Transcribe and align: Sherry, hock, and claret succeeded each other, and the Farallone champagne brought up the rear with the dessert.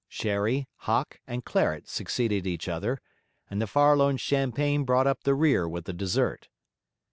Sherry, 0.09 0.67
hock, 0.77 1.19
and 1.27 1.45
claret 1.45 1.87
succeeded 1.87 2.47
each 2.47 2.67
other, 2.67 2.97
and 3.51 3.61
the 3.61 3.67
Farallone 3.67 4.17
champagne 4.19 4.83
brought 4.83 5.05
up 5.05 5.21
the 5.25 5.35
rear 5.35 5.69
with 5.69 5.85
the 5.85 5.93
dessert. 5.93 6.47